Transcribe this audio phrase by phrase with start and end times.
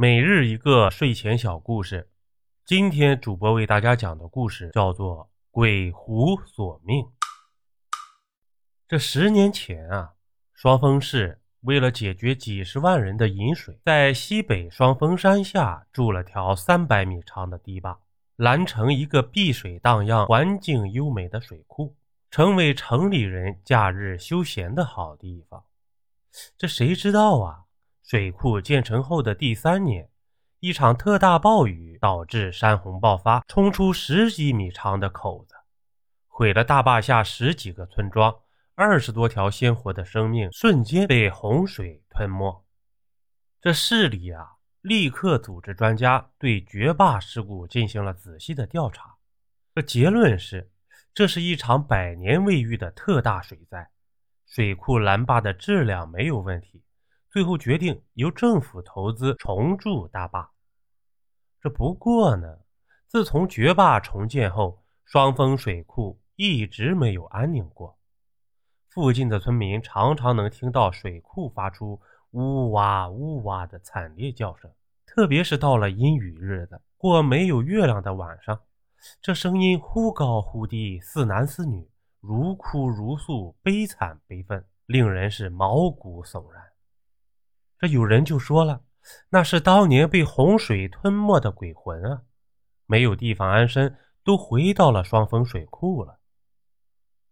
[0.00, 2.08] 每日一个睡前小故事，
[2.64, 7.04] 今天主播为大家讲的故事叫做《鬼狐索命》。
[8.86, 10.12] 这十年前啊，
[10.54, 17.98] 双峰市为了解决几十万人的饮水，在西北双峰山下筑了条三百米长的堤坝，
[18.36, 21.96] 拦成一个碧水荡漾、环境优美的水库，
[22.30, 25.64] 成为城里人假日休闲的好地方。
[26.56, 27.64] 这谁知道啊？
[28.08, 30.08] 水库建成后的第三年，
[30.60, 35.54] 一场特大暴雨导致山洪爆发，冲出十几米长的口子，
[36.26, 38.34] 毁了大坝下十几个村庄，
[38.74, 42.64] 二十多条鲜活的生命瞬间被洪水吞没。
[43.60, 49.16] 这市里啊，立刻组织专家对决坝事故进行了仔细的调查。
[49.74, 50.70] 这结论是，
[51.12, 53.90] 这是一场百年未遇的特大水灾，
[54.46, 56.82] 水库拦坝的质量没有问题。
[57.30, 60.50] 最后决定由政府投资重筑大坝。
[61.60, 62.58] 这不过呢，
[63.06, 67.98] 自从决坝重建后，双峰水库一直没有安宁过。
[68.88, 74.70] 附近的村民常常能听到水库发出呜哇呜哇的惨烈叫声，
[75.06, 78.60] 特别是到了阴雨日子或没有月亮的晚上，
[79.20, 81.88] 这声音忽高忽低，似男似女，
[82.20, 86.62] 如哭如诉，悲惨悲愤，令人是毛骨悚然。
[87.78, 88.82] 这有人就说了，
[89.30, 92.22] 那是当年被洪水吞没的鬼魂啊，
[92.86, 96.18] 没有地方安身，都回到了双峰水库了。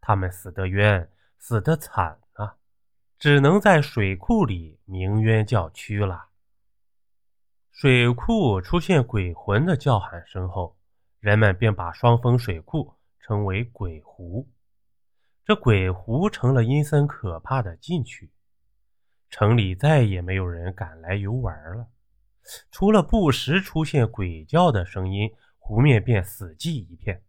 [0.00, 2.56] 他们死得冤，死得惨啊，
[3.18, 6.30] 只能在水库里鸣冤叫屈了。
[7.70, 10.76] 水库出现鬼魂的叫喊声后，
[11.20, 14.48] 人们便把双峰水库称为鬼湖，
[15.44, 18.30] 这鬼湖成了阴森可怕的禁区。
[19.32, 21.88] 城里再也没有人敢来游玩了，
[22.70, 27.24] 除了不时出现鬼叫的声音，湖面便死寂一片。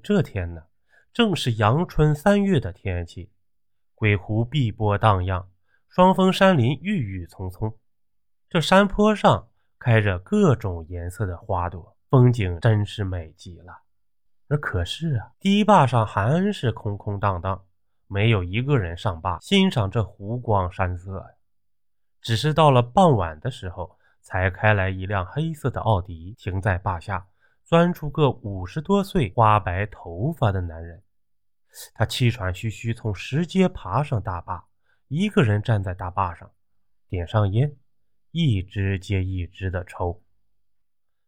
[0.00, 0.66] 这天呢，
[1.12, 3.32] 正是阳春三月的天气，
[3.96, 5.48] 鬼湖碧波荡漾，
[5.88, 7.76] 双峰山林郁郁葱葱。
[8.48, 9.48] 这山坡上
[9.80, 13.82] 开着各种颜色的花朵，风景真是美极了。
[14.60, 17.66] 可是啊，堤坝上还是空空荡荡。
[18.14, 21.26] 没有一个人上坝欣赏这湖光山色呀，
[22.20, 27.26] 只是到了傍晚的时候，才开来一辆黑色的奥迪，停在坝下，
[27.64, 31.02] 钻出个五十多岁、花白头发的男人。
[31.92, 34.64] 他气喘吁吁从石阶爬上大坝，
[35.08, 36.48] 一个人站在大坝上，
[37.08, 37.74] 点上烟，
[38.30, 40.22] 一支接一支的抽。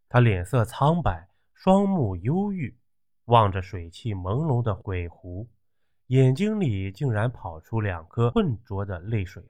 [0.08, 2.78] 他脸色苍白，双目忧郁，
[3.24, 5.50] 望着水汽朦胧的鬼湖。
[6.08, 9.48] 眼睛里竟然跑出两颗浑浊的泪水来。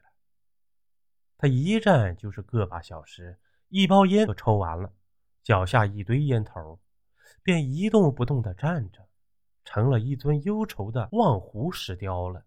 [1.37, 4.91] 他一站就是个把小时，一包烟都抽完了，
[5.43, 6.81] 脚下一堆烟头，
[7.43, 9.07] 便一动不动地站着，
[9.65, 12.47] 成了一尊忧愁的望湖石雕了。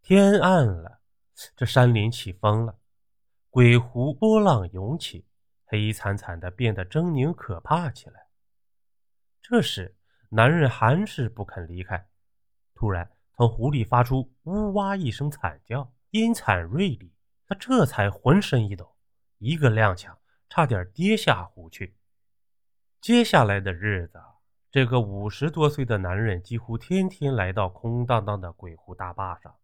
[0.00, 1.00] 天暗了，
[1.56, 2.78] 这山林起风了，
[3.50, 5.26] 鬼湖波浪涌起，
[5.64, 8.28] 黑惨惨的，变得狰狞可怕起来。
[9.42, 9.96] 这时，
[10.28, 12.08] 男人还是不肯离开。
[12.74, 17.12] 突然，从湖里发出“呜哇”一声惨叫，阴惨锐利。
[17.46, 18.96] 他这才浑身一抖，
[19.38, 20.16] 一个踉跄，
[20.48, 21.94] 差点跌下湖去。
[23.00, 24.18] 接下来的日子，
[24.70, 29.54] 这个五十多岁的男人几乎天天来到空荡荡的鬼湖大坝上，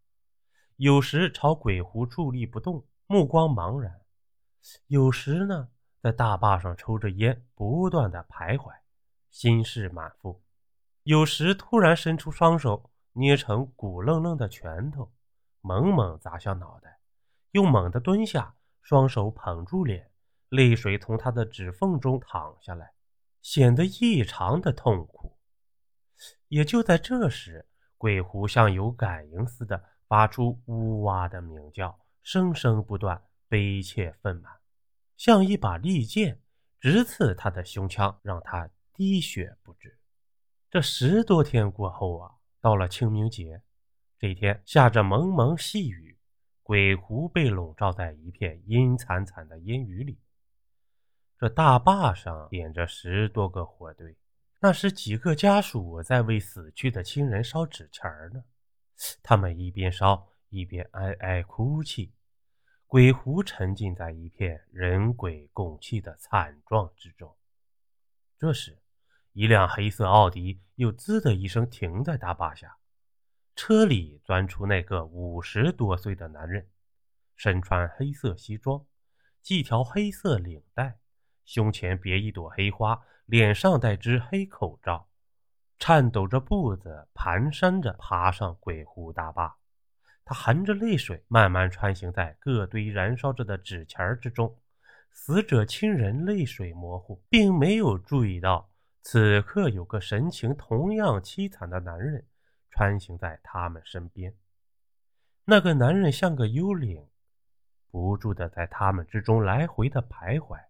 [0.77, 3.92] 有时朝鬼湖伫立不动，目光茫然；
[4.88, 5.71] 有时呢，
[6.03, 8.75] 在大坝上抽着烟，不断的徘徊，
[9.31, 10.42] 心事满腹；
[11.04, 12.91] 有时突然伸出双手。
[13.12, 15.12] 捏成鼓愣愣的拳头，
[15.60, 17.00] 猛猛砸向脑袋，
[17.50, 20.10] 又猛地蹲下，双手捧住脸，
[20.48, 22.93] 泪水从他的指缝中淌下来，
[23.43, 25.37] 显得异常的痛苦。
[26.48, 27.66] 也就在这时，
[27.98, 34.53] 鬼狐像有感应似的发出呜哇的鸣叫，声声不断，悲切愤满，
[35.16, 36.41] 像一把利剑
[36.78, 39.98] 直刺他的胸腔，让他滴血不止。
[40.71, 42.40] 这十多天过后啊。
[42.60, 43.62] 到了清明节，
[44.18, 46.18] 这天下着蒙蒙细雨，
[46.62, 50.18] 鬼湖被笼罩在一片阴惨惨的阴雨里。
[51.39, 54.15] 这大坝上点着十多个火堆，
[54.60, 58.45] 那是几个家属在为死去的亲人烧纸钱儿呢。
[59.22, 62.13] 他们一边烧一边哀哀哭泣，
[62.86, 67.34] 鬼湖沉浸在一片人鬼共泣的惨状之中。
[68.39, 68.78] 这时，
[69.32, 72.77] 一辆黑色奥迪又滋的一声停在大坝下，
[73.54, 76.68] 车里钻出那个五十多岁的男人，
[77.36, 78.84] 身穿黑色西装，
[79.41, 80.98] 系条黑色领带，
[81.44, 85.09] 胸前别一朵黑花，脸上戴只黑口罩，
[85.78, 89.56] 颤抖着步子，蹒跚着爬上鬼湖大坝。
[90.24, 94.59] 他含着泪水，慢慢穿行在各堆燃烧着的纸钱之中。
[95.12, 98.69] 死者亲人泪水模糊，并没有注意到，
[99.02, 102.26] 此刻有个神情同样凄惨的男人
[102.70, 104.36] 穿行在他们身边。
[105.44, 107.08] 那个男人像个幽灵，
[107.91, 110.66] 不住地在他们之中来回的徘徊。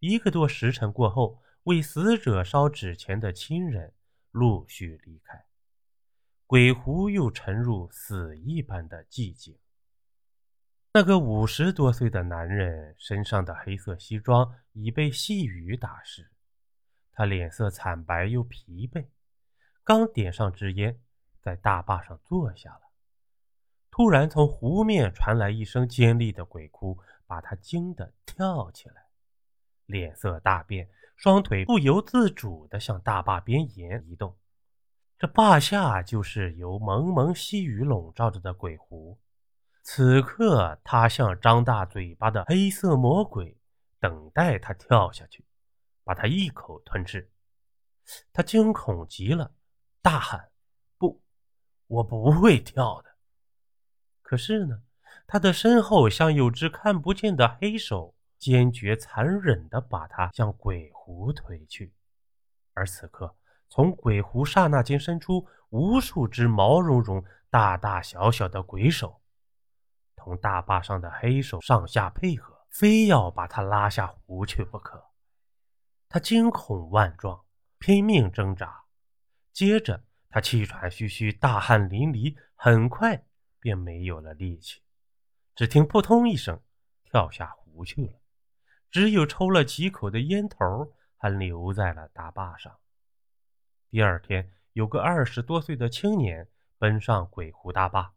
[0.00, 3.94] 一个多时辰过后，为死者烧纸钱的亲人
[4.30, 5.46] 陆续离开。
[6.46, 9.56] 鬼湖又沉入死一般的寂静。
[10.92, 16.30] 那个五十多岁的男人身上的黑色西装已被细雨打湿，
[17.14, 19.06] 他脸色惨白又疲惫，
[19.82, 20.98] 刚点上支烟，
[21.40, 22.80] 在大坝上坐下了。
[23.90, 29.06] 突然，从湖面传来一声尖利的鬼哭，把他惊得跳起来，
[29.86, 34.36] 脸色大变，双腿不由自主地向大坝边沿移动。
[35.16, 39.16] 这坝下就是由蒙蒙细雨笼罩着的鬼湖，
[39.82, 43.56] 此刻他像张大嘴巴的黑色魔鬼，
[44.00, 45.46] 等待他跳下去，
[46.04, 47.30] 把他一口吞吃。
[48.32, 49.52] 他惊恐极了，
[50.02, 50.50] 大喊
[50.98, 51.22] ：“不，
[51.86, 53.16] 我不会跳的！”
[54.22, 54.82] 可是呢，
[55.26, 61.94] 他的身后像有只看不见的黑手，坚决残忍地把他向鬼湖推去，
[62.74, 63.34] 而此刻。
[63.70, 69.20] 从鬼湖刹那间伸出无数只毛茸茸、大大小小的鬼手，
[70.14, 75.02] 同大坝上的黑手上下配合，非要把他拉下湖去不可。
[76.08, 77.44] 他惊恐万状，
[77.78, 78.84] 拼命挣扎，
[79.52, 83.24] 接着他气喘吁吁、大汗淋漓，很快
[83.58, 84.80] 便没有了力气，
[85.54, 86.60] 只听扑通一声，
[87.04, 88.20] 跳下湖去了。
[88.90, 92.78] 只有抽了几口的烟头还留在了大坝上。
[93.90, 96.48] 第二天，有个二十多岁的青年
[96.78, 98.14] 奔上鬼湖大坝，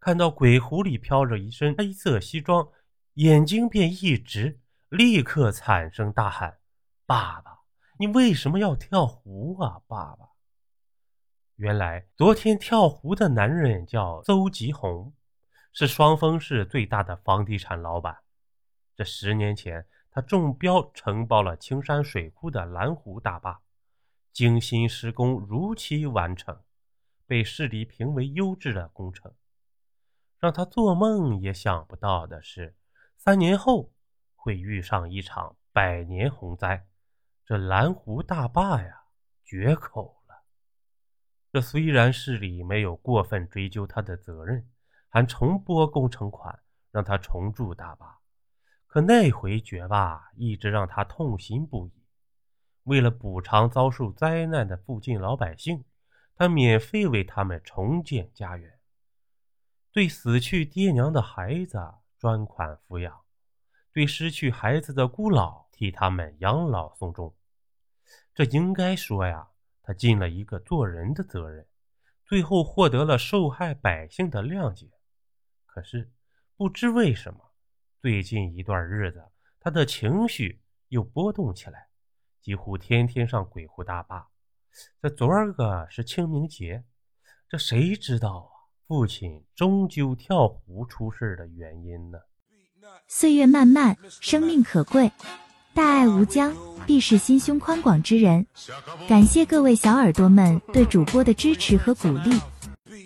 [0.00, 2.68] 看到鬼湖里飘着一身黑色西装，
[3.14, 4.58] 眼睛便一直，
[4.88, 6.58] 立刻惨声大喊
[7.06, 7.60] ：“爸爸，
[7.98, 9.80] 你为什么要跳湖啊？
[9.86, 10.30] 爸爸！”
[11.54, 15.14] 原来，昨天跳湖的男人叫邹吉红，
[15.72, 18.18] 是双峰市最大的房地产老板。
[18.96, 23.62] 这十年前，他中标承包了青山水库的蓝湖大坝。
[24.32, 26.60] 精心施工，如期完成，
[27.24, 29.32] 被市里评为优质的工程。
[30.38, 32.74] 让他做梦也想不到的是，
[33.16, 33.92] 三年后
[34.34, 36.86] 会遇上一场百年洪灾，
[37.46, 39.04] 这蓝湖大坝呀
[39.44, 40.42] 决口了。
[41.52, 44.68] 这虽然市里没有过分追究他的责任，
[45.08, 46.58] 还重拨工程款
[46.90, 48.18] 让他重筑大坝，
[48.88, 51.92] 可那回绝坝一直让他痛心不已。
[52.82, 55.84] 为了补偿遭受灾难的附近老百姓，
[56.34, 58.80] 他免费为他们重建家园，
[59.92, 61.78] 对死去爹娘的孩子
[62.18, 63.20] 专款抚养，
[63.92, 67.32] 对失去孩子的孤老替他们养老送终。
[68.34, 69.48] 这应该说呀，
[69.82, 71.66] 他尽了一个做人的责任，
[72.24, 74.90] 最后获得了受害百姓的谅解。
[75.66, 76.10] 可是
[76.56, 77.52] 不知为什么，
[78.00, 79.22] 最近一段日子，
[79.60, 81.88] 他的情绪又波动起来。
[82.40, 84.28] 几乎天天上鬼湖大坝，
[85.02, 86.84] 这昨儿个是清明节，
[87.48, 88.56] 这谁知道啊？
[88.86, 92.20] 父亲终究跳湖出事的原因呢？
[93.08, 95.10] 岁月漫漫，生命可贵，
[95.76, 96.56] 大爱无疆，
[96.86, 98.46] 必是心胸宽广之人。
[99.06, 102.40] 感谢各位小耳朵们对主播的支持和鼓励。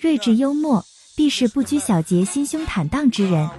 [0.01, 0.81] 睿智幽默，
[1.17, 3.51] 必是不拘小节、心胸坦荡之人。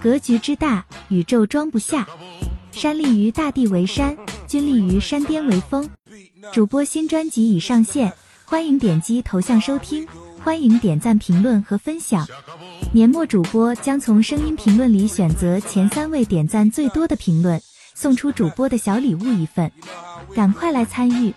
[0.00, 2.08] 格局之大，宇宙装不下。
[2.72, 4.16] 山立于大地为山。
[4.46, 5.86] 君立于山巅为峰。
[6.50, 8.10] 主播新专辑已上线，
[8.46, 10.08] 欢迎点击头像收听，
[10.42, 12.26] 欢迎点赞、评论和分享。
[12.90, 17.60] 年末主播将从声音评论里选择前三位点赞最多的评论，
[17.96, 19.72] 送出主播的小礼物一份，
[20.34, 21.32] 赶快来参与！